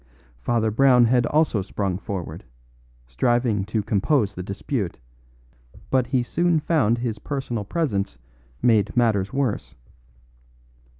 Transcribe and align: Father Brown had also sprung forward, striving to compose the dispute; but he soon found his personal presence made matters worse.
Father 0.39 0.71
Brown 0.71 1.05
had 1.05 1.27
also 1.27 1.61
sprung 1.61 1.99
forward, 1.99 2.43
striving 3.05 3.63
to 3.65 3.83
compose 3.83 4.33
the 4.33 4.41
dispute; 4.41 4.97
but 5.91 6.07
he 6.07 6.23
soon 6.23 6.59
found 6.59 6.97
his 6.97 7.19
personal 7.19 7.65
presence 7.65 8.17
made 8.63 8.97
matters 8.97 9.31
worse. 9.31 9.75